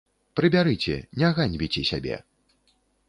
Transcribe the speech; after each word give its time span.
Прыбярыце, 0.39 0.95
не 1.23 1.29
ганьбіце 1.37 1.81
сябе! 1.91 2.15